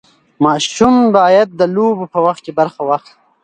ماشوم 0.45 0.95
باید 1.17 1.49
د 1.59 1.61
لوبو 1.75 2.05
په 2.13 2.19
وخت 2.25 2.45
برخه 2.59 2.81
واخلي. 2.85 3.13